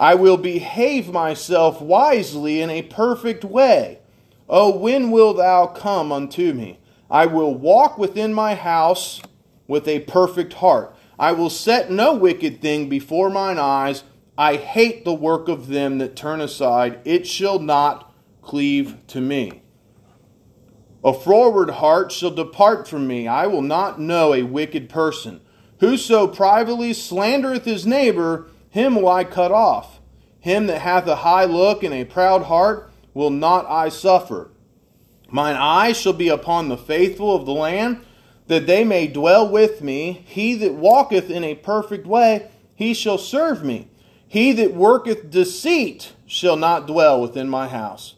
[0.00, 3.98] I will behave myself wisely in a perfect way.
[4.48, 6.78] O when wilt thou come unto me?
[7.10, 9.20] I will walk within my house
[9.68, 10.95] with a perfect heart.
[11.18, 14.04] I will set no wicked thing before mine eyes.
[14.36, 17.00] I hate the work of them that turn aside.
[17.04, 19.62] It shall not cleave to me.
[21.02, 23.26] A froward heart shall depart from me.
[23.26, 25.40] I will not know a wicked person.
[25.80, 30.00] Whoso privately slandereth his neighbor, him will I cut off.
[30.40, 34.50] Him that hath a high look and a proud heart will not I suffer.
[35.28, 38.04] Mine eyes shall be upon the faithful of the land
[38.46, 40.24] that they may dwell with me.
[40.26, 43.88] He that walketh in a perfect way, he shall serve me.
[44.28, 48.16] He that worketh deceit shall not dwell within my house.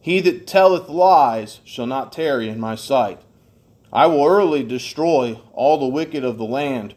[0.00, 3.20] He that telleth lies shall not tarry in my sight.
[3.92, 6.94] I will early destroy all the wicked of the land,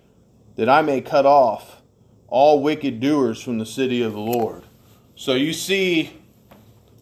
[0.56, 1.82] that I may cut off
[2.28, 4.64] all wicked doers from the city of the Lord.
[5.16, 6.18] So you see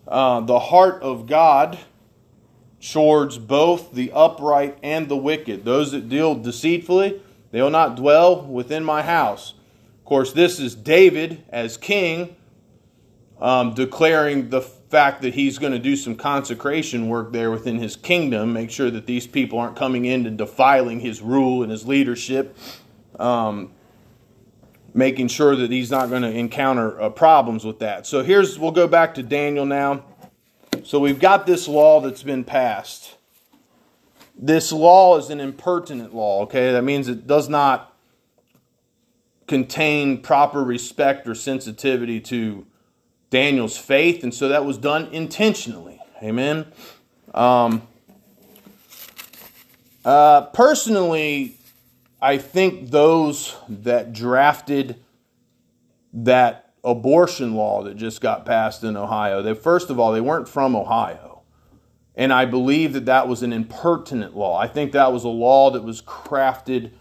[0.08, 1.78] uh, the heart of God
[2.82, 5.66] towards both the upright and the wicked.
[5.66, 9.54] Those that deal deceitfully, they will not dwell within my house.
[10.00, 12.36] Of course, this is David as king
[13.40, 17.96] um, declaring the fact that he's going to do some consecration work there within his
[17.96, 21.86] kingdom, make sure that these people aren't coming in and defiling his rule and his
[21.86, 22.58] leadership,
[23.20, 23.72] um,
[24.94, 28.08] making sure that he's not going to encounter uh, problems with that.
[28.08, 30.04] So here's, we'll go back to Daniel now.
[30.88, 33.18] So we've got this law that's been passed.
[34.40, 36.72] This law is an impertinent law, okay?
[36.72, 37.94] That means it does not
[39.48, 42.66] contain proper respect or sensitivity to
[43.30, 46.00] Daniel's faith, and so that was done intentionally.
[46.24, 46.72] Amen.
[47.34, 47.82] Um,
[50.06, 51.58] uh, personally,
[52.22, 55.04] I think those that drafted
[56.14, 60.48] that abortion law that just got passed in Ohio, they first of all they weren't
[60.48, 61.42] from Ohio,
[62.16, 64.58] and I believe that that was an impertinent law.
[64.58, 66.92] I think that was a law that was crafted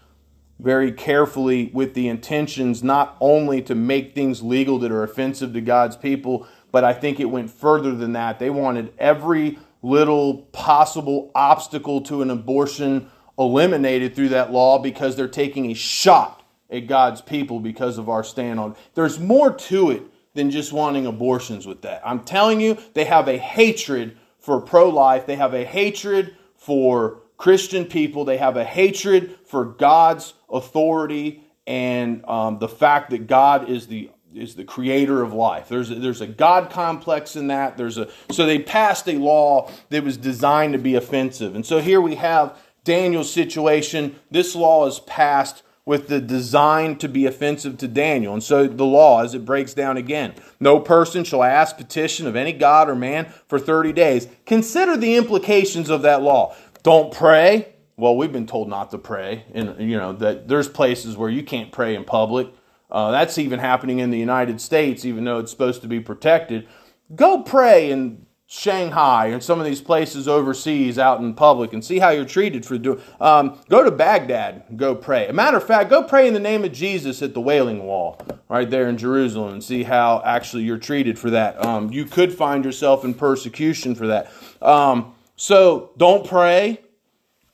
[0.59, 5.61] very carefully with the intentions not only to make things legal that are offensive to
[5.61, 8.39] God's people, but I think it went further than that.
[8.39, 15.29] They wanted every little possible obstacle to an abortion eliminated through that law because they're
[15.29, 18.77] taking a shot at God's people because of our stand on.
[18.95, 20.03] There's more to it
[20.35, 22.03] than just wanting abortions with that.
[22.05, 27.21] I'm telling you, they have a hatred for pro life, they have a hatred for
[27.37, 33.69] Christian people, they have a hatred for God's authority and um, the fact that God
[33.69, 35.69] is the is the creator of life.
[35.69, 37.77] There's a, there's a God complex in that.
[37.77, 41.55] There's a so they passed a law that was designed to be offensive.
[41.55, 44.17] And so here we have Daniel's situation.
[44.31, 48.35] This law is passed with the design to be offensive to Daniel.
[48.35, 52.35] And so the law, as it breaks down again, no person shall ask petition of
[52.35, 54.27] any god or man for 30 days.
[54.45, 56.55] Consider the implications of that law.
[56.83, 57.73] Don't pray.
[57.97, 61.43] Well, we've been told not to pray, and you know that there's places where you
[61.43, 62.49] can't pray in public.
[62.91, 66.69] Uh, that's even happening in the United States, even though it's supposed to be protected.
[67.15, 71.99] Go pray in Shanghai and some of these places overseas out in public and see
[71.99, 73.01] how you're treated for doing.
[73.21, 75.27] Um, go to Baghdad, go pray.
[75.27, 78.21] A matter of fact, go pray in the name of Jesus at the Wailing Wall
[78.49, 81.65] right there in Jerusalem and see how actually you're treated for that.
[81.65, 84.31] Um, you could find yourself in persecution for that.
[84.63, 86.81] Um, so don't pray.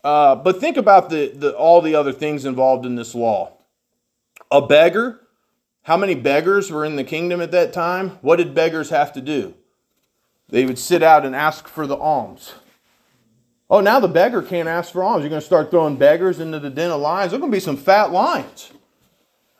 [0.04, 3.56] Uh, but think about the, the, all the other things involved in this law.
[4.50, 5.20] A beggar,
[5.84, 8.18] how many beggars were in the kingdom at that time?
[8.20, 9.54] What did beggars have to do?
[10.52, 12.54] They would sit out and ask for the alms.
[13.68, 15.22] Oh, now the beggar can't ask for alms.
[15.22, 17.32] You're going to start throwing beggars into the den of lions.
[17.32, 18.70] There's going to be some fat lions.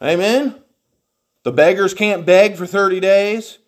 [0.01, 0.63] Amen?
[1.43, 3.59] The beggars can't beg for 30 days.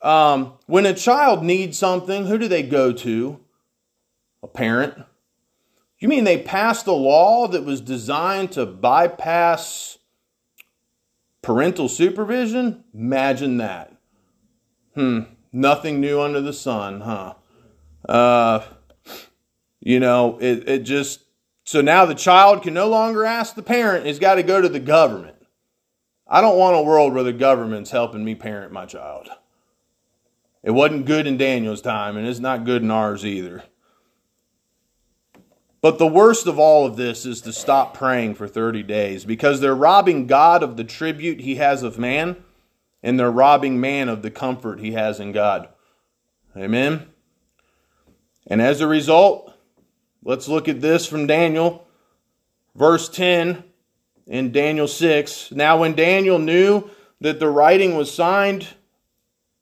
[0.00, 3.38] Um, when a child needs something, who do they go to?
[4.42, 4.94] a parent.
[5.98, 9.98] You mean they passed a law that was designed to bypass
[11.42, 12.84] parental supervision?
[12.92, 13.94] Imagine that.
[14.94, 15.20] Hmm,
[15.52, 17.34] nothing new under the sun, huh?
[18.08, 18.64] Uh,
[19.80, 21.20] you know, it, it just,
[21.64, 24.68] so now the child can no longer ask the parent, he's got to go to
[24.68, 25.36] the government.
[26.26, 29.28] I don't want a world where the government's helping me parent my child.
[30.62, 33.64] It wasn't good in Daniel's time, and it's not good in ours either.
[35.80, 39.60] But the worst of all of this is to stop praying for 30 days because
[39.60, 42.36] they're robbing God of the tribute he has of man,
[43.02, 45.68] and they're robbing man of the comfort he has in God.
[46.56, 47.08] Amen?
[48.46, 49.52] And as a result,
[50.22, 51.86] let's look at this from Daniel,
[52.74, 53.64] verse 10
[54.26, 55.52] in Daniel 6.
[55.52, 58.68] Now, when Daniel knew that the writing was signed,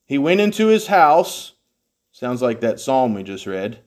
[0.07, 1.53] he went into his house.
[2.13, 3.81] Sounds like that psalm we just read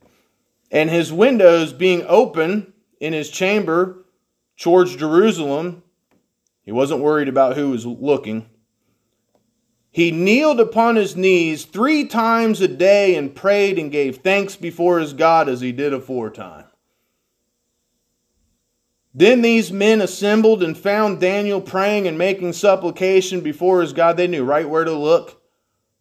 [0.74, 4.04] and his windows being open in his chamber
[4.60, 5.84] towards Jerusalem,
[6.64, 8.50] he wasn't worried about who was looking.
[9.94, 14.98] He kneeled upon his knees three times a day and prayed and gave thanks before
[14.98, 16.66] his God as he did aforetime.
[19.14, 24.18] Then these men assembled and found Daniel praying and making supplication before his God.
[24.18, 25.40] They knew right where to look.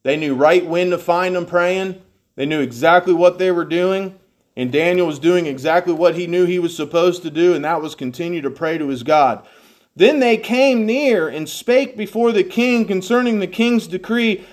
[0.05, 2.01] They knew right when to find him praying.
[2.35, 4.19] They knew exactly what they were doing.
[4.57, 7.83] And Daniel was doing exactly what he knew he was supposed to do, and that
[7.83, 9.47] was continue to pray to his God.
[9.95, 14.45] Then they came near and spake before the king concerning the king's decree.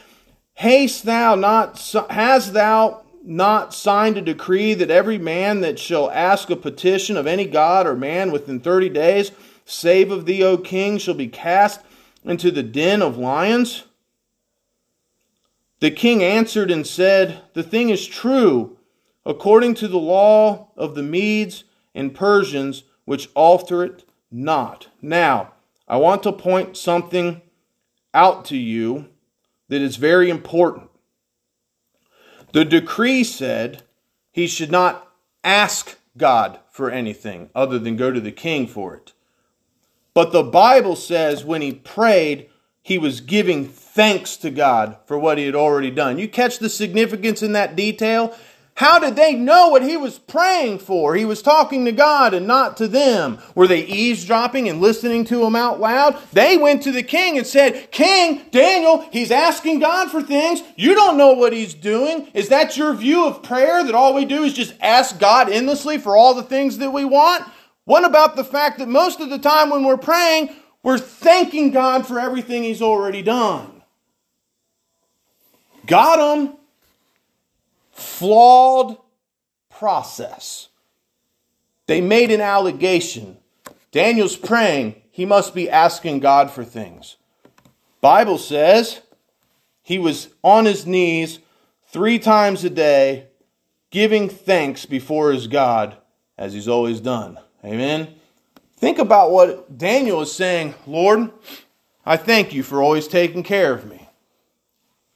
[0.56, 1.80] Haste thou not,
[2.10, 7.28] hast thou not signed a decree that every man that shall ask a petition of
[7.28, 9.32] any god or man within thirty days,
[9.66, 11.82] save of thee, O king, shall be cast
[12.26, 13.86] into the den of lions?
[15.80, 18.78] The king answered and said, The thing is true
[19.26, 21.64] according to the law of the Medes
[21.96, 24.89] and Persians, which alter it not.
[25.02, 25.54] Now,
[25.88, 27.42] I want to point something
[28.14, 29.10] out to you
[29.70, 30.90] that is very important.
[32.54, 33.84] The decree said
[34.32, 35.08] he should not
[35.44, 39.14] ask God for anything other than go to the king for it.
[40.14, 42.50] But the Bible says when he prayed,
[42.82, 46.18] he was giving thanks to God for what he had already done.
[46.18, 48.36] You catch the significance in that detail?
[48.80, 51.14] How did they know what he was praying for?
[51.14, 53.40] He was talking to God and not to them.
[53.54, 56.18] Were they eavesdropping and listening to him out loud?
[56.32, 60.64] They went to the king and said, King, Daniel, he's asking God for things.
[60.78, 62.30] You don't know what he's doing.
[62.34, 65.98] Is that your view of prayer that all we do is just ask God endlessly
[65.98, 67.44] for all the things that we want?
[67.84, 72.08] What about the fact that most of the time when we're praying, we're thanking God
[72.08, 73.82] for everything he's already done?
[75.86, 76.59] Got him
[78.00, 78.98] flawed
[79.70, 80.70] process.
[81.88, 83.38] They made an allegation.
[83.92, 87.18] Daniel's praying, he must be asking God for things.
[88.02, 89.02] Bible says
[89.82, 91.40] he was on his knees
[91.88, 93.28] 3 times a day
[93.90, 95.98] giving thanks before his God
[96.38, 97.40] as he's always done.
[97.66, 98.16] Amen.
[98.78, 101.32] Think about what Daniel is saying, Lord,
[102.06, 103.99] I thank you for always taking care of me.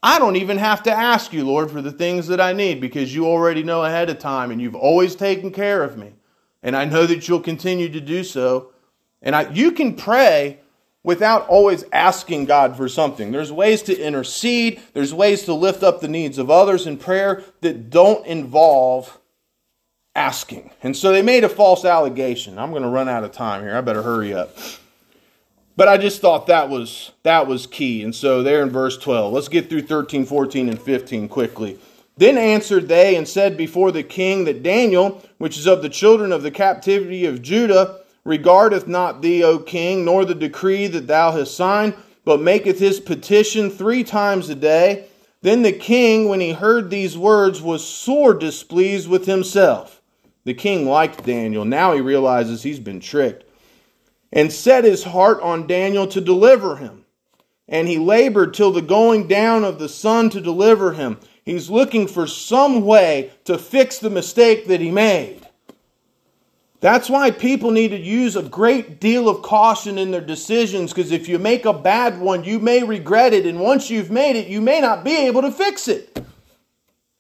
[0.06, 3.16] I don't even have to ask you, Lord, for the things that I need because
[3.16, 6.12] you already know ahead of time and you've always taken care of me.
[6.62, 8.74] And I know that you'll continue to do so.
[9.22, 10.60] And I, you can pray
[11.04, 13.32] without always asking God for something.
[13.32, 17.42] There's ways to intercede, there's ways to lift up the needs of others in prayer
[17.62, 19.20] that don't involve
[20.16, 20.72] asking.
[20.84, 22.60] And so they made a false allegation.
[22.60, 23.76] I'm going to run out of time here.
[23.76, 24.58] I better hurry up.
[25.76, 28.04] But I just thought that was that was key.
[28.04, 29.34] And so there in verse 12.
[29.34, 31.80] Let's get through 13, 14 and 15 quickly.
[32.16, 36.32] Then answered they and said before the king that Daniel, which is of the children
[36.32, 41.32] of the captivity of Judah, regardeth not thee, O king, nor the decree that thou
[41.32, 45.08] hast signed, but maketh his petition three times a day.
[45.42, 50.02] Then the king, when he heard these words, was sore displeased with himself.
[50.46, 51.66] The king liked Daniel.
[51.66, 53.44] Now he realizes he's been tricked
[54.34, 57.06] and set his heart on Daniel to deliver him.
[57.68, 61.20] And he labored till the going down of the sun to deliver him.
[61.46, 65.48] He's looking for some way to fix the mistake that he made.
[66.82, 71.12] That's why people need to use a great deal of caution in their decisions because
[71.14, 73.46] if you make a bad one, you may regret it.
[73.46, 76.26] And once you've made it, you may not be able to fix it.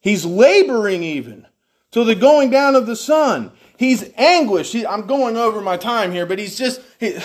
[0.01, 1.47] He's laboring even
[1.91, 3.51] till the going down of the sun.
[3.83, 4.71] He's anguished.
[4.71, 7.17] He, I'm going over my time here, but he's just, he,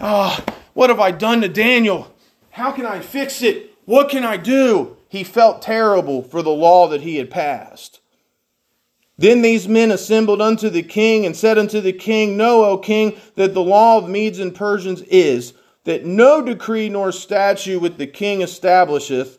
[0.00, 0.42] oh,
[0.72, 2.10] what have I done to Daniel?
[2.48, 3.74] How can I fix it?
[3.84, 4.96] What can I do?
[5.10, 8.00] He felt terrible for the law that he had passed.
[9.18, 13.18] Then these men assembled unto the king and said unto the king, Know, O king,
[13.34, 15.52] that the law of Medes and Persians is
[15.84, 19.38] that no decree nor statute which the king establisheth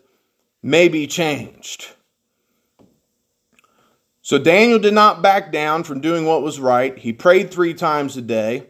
[0.62, 1.88] may be changed.
[4.28, 6.98] So Daniel did not back down from doing what was right.
[6.98, 8.66] He prayed three times a day.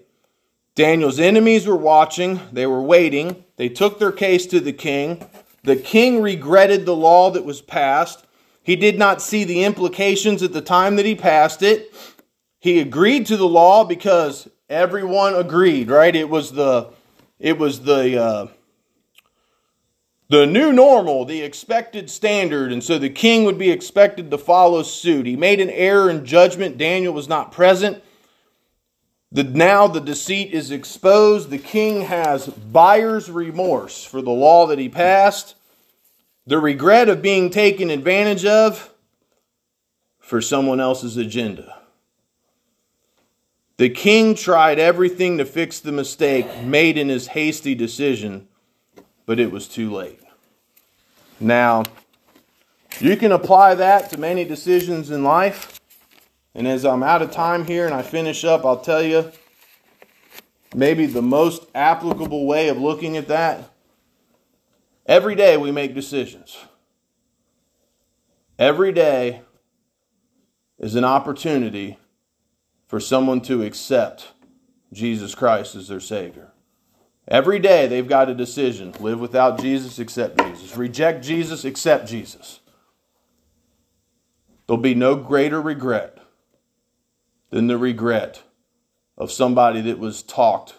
[0.76, 3.44] Daniel's enemies were watching, they were waiting.
[3.56, 5.28] They took their case to the king.
[5.64, 8.24] The king regretted the law that was passed.
[8.62, 11.92] He did not see the implications at the time that he passed it.
[12.60, 16.14] He agreed to the law because everyone agreed, right?
[16.14, 16.92] It was the
[17.40, 18.46] it was the uh,
[20.30, 24.82] the new normal, the expected standard, and so the king would be expected to follow
[24.82, 25.24] suit.
[25.24, 26.76] He made an error in judgment.
[26.76, 28.02] Daniel was not present.
[29.32, 31.48] The, now the deceit is exposed.
[31.48, 35.54] The king has buyer's remorse for the law that he passed,
[36.46, 38.92] the regret of being taken advantage of
[40.18, 41.74] for someone else's agenda.
[43.78, 48.48] The king tried everything to fix the mistake made in his hasty decision
[49.28, 50.20] but it was too late.
[51.38, 51.82] Now,
[52.98, 55.78] you can apply that to many decisions in life.
[56.54, 59.30] And as I'm out of time here and I finish up, I'll tell you
[60.74, 63.70] maybe the most applicable way of looking at that.
[65.04, 66.56] Every day we make decisions.
[68.58, 69.42] Every day
[70.78, 71.98] is an opportunity
[72.86, 74.28] for someone to accept
[74.90, 76.52] Jesus Christ as their Savior.
[77.30, 80.76] Every day they've got a decision live without Jesus, accept Jesus.
[80.76, 82.60] Reject Jesus, accept Jesus.
[84.66, 86.18] There'll be no greater regret
[87.50, 88.42] than the regret
[89.16, 90.74] of somebody that was talked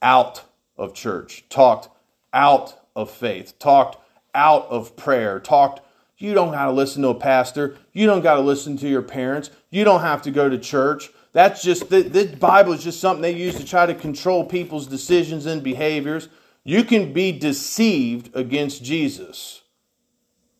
[0.00, 0.44] out
[0.76, 1.88] of church, talked
[2.32, 3.98] out of faith, talked
[4.34, 5.80] out of prayer, talked
[6.16, 7.76] You don't got to listen to a pastor.
[7.92, 9.50] You don't got to listen to your parents.
[9.70, 11.10] You don't have to go to church.
[11.32, 15.46] That's just the, Bible is just something they use to try to control people's decisions
[15.46, 16.28] and behaviors.
[16.64, 19.62] You can be deceived against Jesus.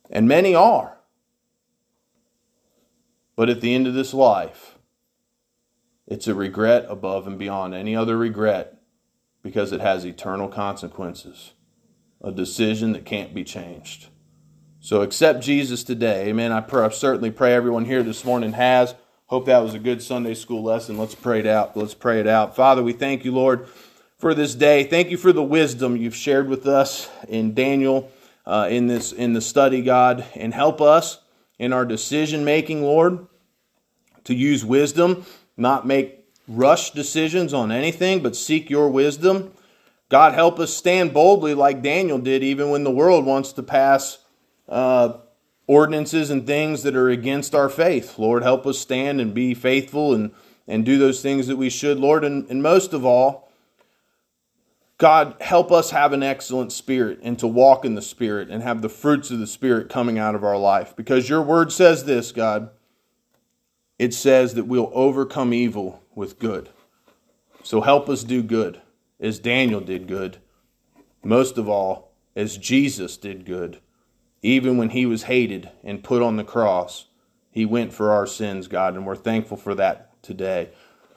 [0.09, 0.99] And many are.
[3.37, 4.79] But at the end of this life,
[6.07, 8.81] it's a regret above and beyond any other regret
[9.43, 11.55] because it has eternal consequences.
[12.23, 14.09] A decision that can't be changed.
[14.81, 16.29] So accept Jesus today.
[16.29, 16.53] Amen.
[16.53, 18.95] I, I certainly pray everyone here this morning has.
[19.31, 20.99] Hope that was a good Sunday school lesson.
[20.99, 21.76] Let's pray it out.
[21.76, 22.57] Let's pray it out.
[22.57, 23.68] Father, we thank you, Lord,
[24.18, 24.83] for this day.
[24.83, 28.11] Thank you for the wisdom you've shared with us in Daniel
[28.45, 31.20] uh, in this in the study, God, and help us
[31.61, 33.28] in our decision making, Lord,
[34.24, 35.24] to use wisdom,
[35.57, 39.53] not make rush decisions on anything, but seek your wisdom.
[40.09, 44.18] God, help us stand boldly like Daniel did, even when the world wants to pass.
[44.68, 45.18] Uh,
[45.71, 48.18] ordinances and things that are against our faith.
[48.18, 50.33] Lord, help us stand and be faithful and,
[50.66, 52.25] and do those things that we should, Lord.
[52.25, 53.53] And, and most of all,
[54.99, 58.83] God, help us have an excellent spirit and to walk in the spirit and have
[58.83, 60.97] the fruits of the spirit coming out of our life.
[60.97, 62.71] Because your word says this, God.
[63.97, 66.71] It says that we'll overcome evil with good.
[67.62, 68.81] So help us do good
[69.21, 70.39] as Daniel did good.
[71.23, 73.79] Most of all, as Jesus did good.
[74.43, 77.07] Even when he was hated and put on the cross,
[77.51, 80.70] he went for our sins, God, and we're thankful for that today.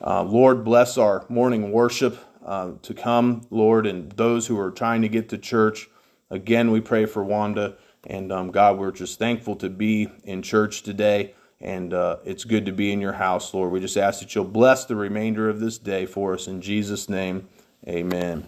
[0.06, 5.02] Uh, Lord, bless our morning worship uh, to come, Lord, and those who are trying
[5.04, 5.88] to get to church.
[6.30, 7.78] Again, we pray for Wanda.
[8.06, 11.36] And um, God, we're just thankful to be in church today.
[11.62, 13.72] And uh, it's good to be in your house, Lord.
[13.72, 16.48] We just ask that you'll bless the remainder of this day for us.
[16.48, 17.48] In Jesus' name,
[17.88, 18.48] amen.